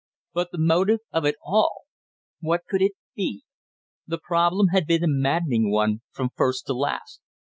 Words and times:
But 0.33 0.49
the 0.51 0.57
motive 0.57 1.01
of 1.11 1.25
it 1.25 1.35
all 1.43 1.83
what 2.39 2.65
could 2.67 2.81
it 2.81 2.93
be? 3.15 3.43
The 4.07 4.17
problem 4.17 4.69
had 4.69 4.87
been 4.87 5.03
a 5.03 5.07
maddening 5.07 5.69
one 5.69 6.01
from 6.09 6.31
first 6.35 6.65
to 6.65 6.73
last. 6.73 7.21